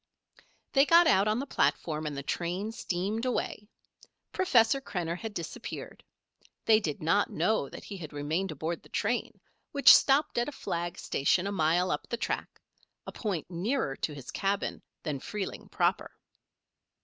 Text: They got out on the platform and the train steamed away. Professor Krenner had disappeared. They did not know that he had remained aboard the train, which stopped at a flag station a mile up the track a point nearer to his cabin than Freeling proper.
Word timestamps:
They 0.73 0.83
got 0.87 1.05
out 1.05 1.27
on 1.27 1.37
the 1.37 1.45
platform 1.45 2.07
and 2.07 2.17
the 2.17 2.23
train 2.23 2.71
steamed 2.71 3.23
away. 3.25 3.69
Professor 4.31 4.81
Krenner 4.81 5.15
had 5.19 5.31
disappeared. 5.35 6.03
They 6.65 6.79
did 6.79 7.03
not 7.03 7.29
know 7.29 7.69
that 7.69 7.83
he 7.83 7.97
had 7.97 8.11
remained 8.11 8.49
aboard 8.51 8.81
the 8.81 8.89
train, 8.89 9.39
which 9.73 9.95
stopped 9.95 10.39
at 10.39 10.49
a 10.49 10.53
flag 10.53 10.97
station 10.97 11.45
a 11.45 11.51
mile 11.51 11.91
up 11.91 12.09
the 12.09 12.17
track 12.17 12.59
a 13.05 13.11
point 13.11 13.51
nearer 13.51 13.95
to 13.97 14.15
his 14.15 14.31
cabin 14.31 14.81
than 15.03 15.19
Freeling 15.19 15.69
proper. 15.69 16.09